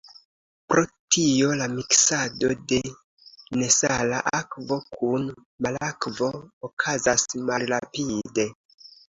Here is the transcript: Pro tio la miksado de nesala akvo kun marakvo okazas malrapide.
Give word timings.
Pro 0.71 0.83
tio 1.15 1.49
la 1.59 1.67
miksado 1.73 2.49
de 2.71 2.79
nesala 3.59 4.23
akvo 4.39 4.79
kun 4.97 5.29
marakvo 5.67 6.33
okazas 6.71 7.29
malrapide. 7.53 8.49